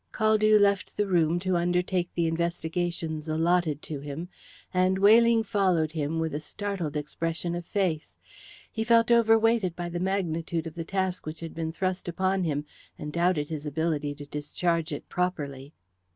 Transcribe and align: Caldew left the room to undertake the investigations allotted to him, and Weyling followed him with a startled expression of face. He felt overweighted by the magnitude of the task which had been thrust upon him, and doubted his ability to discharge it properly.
Caldew 0.11 0.59
left 0.59 0.97
the 0.97 1.05
room 1.05 1.37
to 1.41 1.55
undertake 1.55 2.09
the 2.15 2.25
investigations 2.25 3.29
allotted 3.29 3.83
to 3.83 3.99
him, 3.99 4.29
and 4.73 4.97
Weyling 4.97 5.43
followed 5.43 5.91
him 5.91 6.17
with 6.17 6.33
a 6.33 6.39
startled 6.39 6.97
expression 6.97 7.53
of 7.53 7.67
face. 7.67 8.17
He 8.71 8.83
felt 8.83 9.11
overweighted 9.11 9.75
by 9.75 9.89
the 9.89 9.99
magnitude 9.99 10.65
of 10.65 10.73
the 10.73 10.85
task 10.85 11.27
which 11.27 11.41
had 11.41 11.53
been 11.53 11.71
thrust 11.71 12.07
upon 12.07 12.45
him, 12.45 12.65
and 12.97 13.13
doubted 13.13 13.49
his 13.49 13.67
ability 13.67 14.15
to 14.15 14.25
discharge 14.25 14.91
it 14.91 15.07
properly. 15.07 15.71